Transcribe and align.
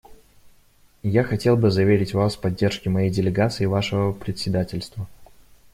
Я 1.03 1.23
хотел 1.23 1.55
бы 1.55 1.69
заверить 1.69 2.15
Вас 2.15 2.35
в 2.35 2.41
поддержке 2.41 2.89
моей 2.89 3.11
делегацией 3.11 3.67
Вашего 3.67 4.11
председательства. 4.13 5.05